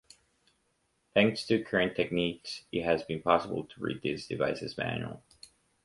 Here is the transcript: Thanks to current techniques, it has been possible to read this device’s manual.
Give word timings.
Thanks 1.13 1.45
to 1.45 1.63
current 1.63 1.95
techniques, 1.95 2.63
it 2.71 2.81
has 2.83 3.03
been 3.03 3.21
possible 3.21 3.65
to 3.65 3.79
read 3.79 4.01
this 4.01 4.25
device’s 4.27 4.75
manual. 4.75 5.21